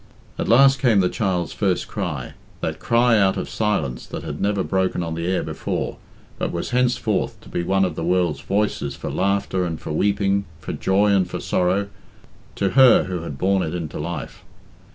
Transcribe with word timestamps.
At 0.39 0.47
last 0.47 0.79
came 0.79 0.99
the 0.99 1.09
child's 1.09 1.53
first 1.53 1.87
cry 1.87 2.33
that 2.61 2.79
cry 2.79 3.19
out 3.19 3.37
of 3.37 3.47
silence 3.47 4.07
that 4.07 4.23
had 4.23 4.41
never 4.41 4.63
broken 4.63 5.03
on 5.03 5.13
the 5.13 5.27
air 5.27 5.43
before, 5.43 5.97
but 6.39 6.51
was 6.51 6.71
henceforth 6.71 7.39
to 7.41 7.49
be 7.49 7.61
one 7.61 7.85
of 7.85 7.93
the 7.93 8.03
world's 8.03 8.41
voices 8.41 8.95
for 8.95 9.11
laughter 9.11 9.63
and 9.63 9.79
for 9.79 9.91
weeping, 9.91 10.45
for 10.59 10.73
joy 10.73 11.11
and 11.11 11.29
for 11.29 11.39
sorrow, 11.39 11.87
to 12.55 12.71
her 12.71 13.03
who 13.03 13.21
had 13.21 13.37
borne 13.37 13.61
it 13.61 13.75
into 13.75 13.99
life. 13.99 14.43